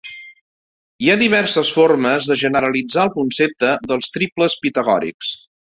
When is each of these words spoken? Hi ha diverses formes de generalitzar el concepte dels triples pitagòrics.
Hi 1.07 1.11
ha 1.11 1.17
diverses 1.23 1.69
formes 1.77 2.31
de 2.31 2.39
generalitzar 2.45 3.07
el 3.07 3.15
concepte 3.21 3.73
dels 3.93 4.13
triples 4.19 4.61
pitagòrics. 4.67 5.35